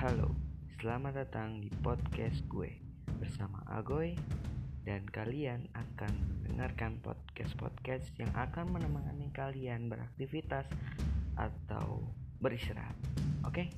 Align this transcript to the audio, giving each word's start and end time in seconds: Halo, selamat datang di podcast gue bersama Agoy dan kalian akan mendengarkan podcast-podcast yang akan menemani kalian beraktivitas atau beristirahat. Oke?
Halo, 0.00 0.32
selamat 0.80 1.12
datang 1.12 1.60
di 1.60 1.68
podcast 1.84 2.40
gue 2.48 2.72
bersama 3.20 3.60
Agoy 3.68 4.16
dan 4.80 5.04
kalian 5.04 5.68
akan 5.76 6.40
mendengarkan 6.40 7.04
podcast-podcast 7.04 8.08
yang 8.16 8.32
akan 8.32 8.72
menemani 8.72 9.28
kalian 9.36 9.92
beraktivitas 9.92 10.64
atau 11.36 12.00
beristirahat. 12.40 12.96
Oke? 13.44 13.68